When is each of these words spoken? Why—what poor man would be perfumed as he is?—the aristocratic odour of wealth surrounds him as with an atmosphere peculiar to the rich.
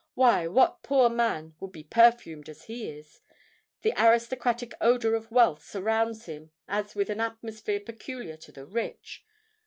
Why—what 0.15 0.81
poor 0.81 1.09
man 1.11 1.53
would 1.59 1.71
be 1.71 1.83
perfumed 1.83 2.49
as 2.49 2.63
he 2.63 2.87
is?—the 2.89 3.93
aristocratic 4.01 4.73
odour 4.81 5.13
of 5.13 5.29
wealth 5.29 5.63
surrounds 5.63 6.25
him 6.25 6.49
as 6.67 6.95
with 6.95 7.11
an 7.11 7.21
atmosphere 7.21 7.79
peculiar 7.81 8.35
to 8.37 8.51
the 8.51 8.65
rich. 8.65 9.23